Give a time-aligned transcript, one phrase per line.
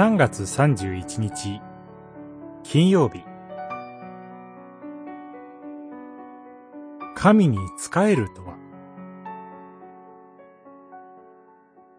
[0.00, 1.60] 3月31日
[2.62, 3.22] 金曜日。
[7.14, 8.56] 神に仕えるとは。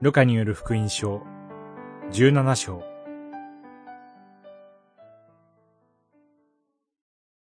[0.02, 1.22] ルカによる福音書
[2.10, 2.84] 17章。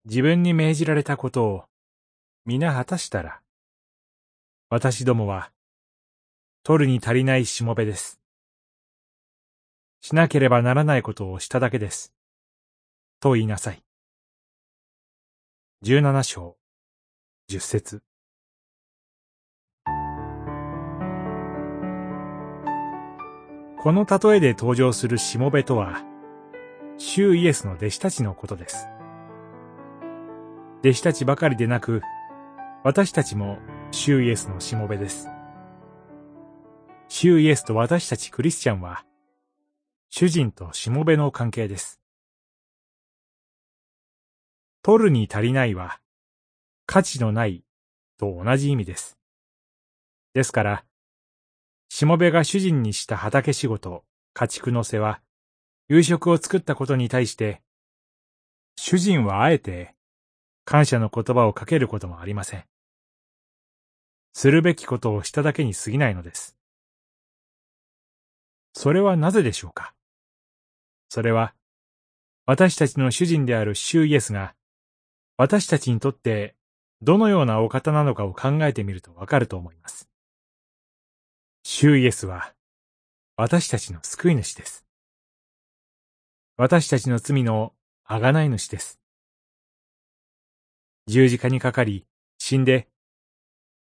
[0.05, 1.65] 自分に命じられたことを
[2.45, 3.41] 皆果たしたら
[4.69, 5.53] 私どもは
[6.65, 8.24] 取るに足りないしもべです。
[10.07, 12.13] しなければならないことをしただけです。
[13.21, 13.83] と言いなさい。
[15.81, 16.59] 十七章、
[17.49, 18.03] 十節。
[23.83, 26.03] この例えで登場するしもべとは、
[26.99, 28.89] 主イエスの弟子たちのことです。
[30.81, 32.03] 弟子たちばかりでなく、
[32.83, 33.57] 私たちも
[33.91, 35.31] 主イエスのしもべです。
[37.09, 39.03] 主イエスと私たちクリスチャンは、
[40.17, 42.01] 主人としもべの関係です。
[44.81, 45.99] 取るに足りないは、
[46.87, 47.65] 価値のない
[48.17, 49.19] と同じ意味です。
[50.33, 50.85] ですから、
[51.89, 54.05] しもべが主人にした畑仕事、
[54.35, 55.21] 家畜の世話、
[55.89, 57.61] 夕食を作ったことに対して、
[58.77, 59.97] 主人はあえて
[60.65, 62.65] 感謝の言葉をかけることもありません。
[64.33, 66.57] するべきことをしただけに過ぎないのです。
[68.75, 69.93] それはなぜでしょうか？
[71.15, 71.55] それは、
[72.45, 74.57] 私たちの主人である主イエスが、
[75.37, 76.57] 私たちにとって
[77.03, 80.09] どのようなお方なのかを考えてみるとわかると思います。
[81.63, 82.53] 主イエスは、
[83.37, 84.85] 私たちの救い主です。
[86.57, 88.99] 私たちの罪のあがない主です。
[91.07, 92.89] 十字架にかかり、死んで、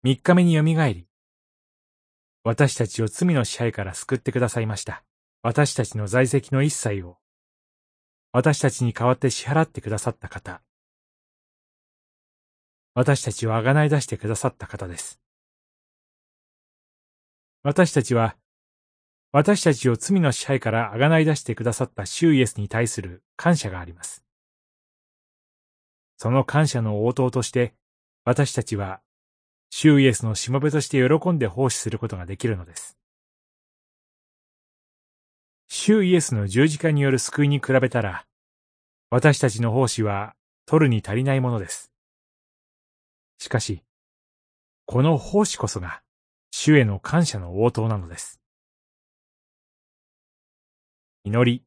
[0.03, 1.07] 三日目によみがえり、
[2.45, 5.03] 私たちを罪の支配から救ってくださいました。
[5.45, 7.22] 私たちの在籍の一切を
[8.35, 10.63] 私たちに代わって支払ってくださった方。
[12.95, 15.21] 私たちをあがない出してくださった方です。
[17.63, 18.37] 私たちは、
[19.33, 24.25] 私たちを罪の支配からあがない出してくださったシューイエスに対する感謝があります。
[26.17, 27.75] その感謝の応答として、
[28.25, 29.03] 私たちは、
[29.69, 32.97] シューイエスのしもべとして喜んで奉仕することができるのです。
[35.85, 38.25] 主イエスの十字架による救いに比べたら、
[39.11, 41.91] 私たちの奉仕は取るに足りないものです。
[43.39, 43.83] しかし、
[44.87, 46.01] この奉仕こそが、
[46.53, 48.41] 主への感謝の応答なのです。
[51.25, 51.65] 祈り、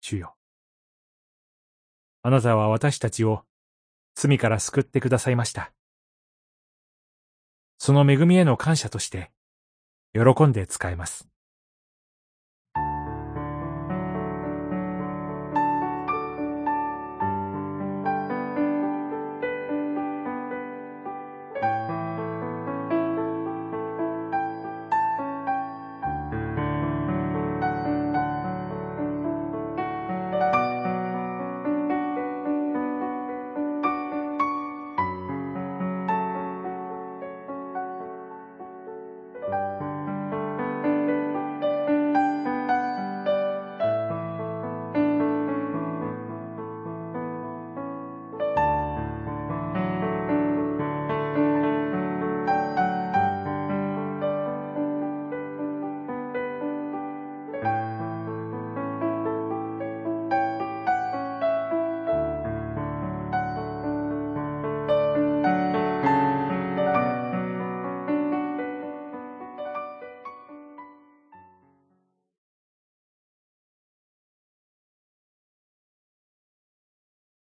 [0.00, 0.36] 主よ。
[2.22, 3.42] あなたは私たちを
[4.14, 5.72] 罪から救ってくださいました。
[7.78, 9.32] その恵みへの感謝として、
[10.14, 11.28] 喜んで使えます。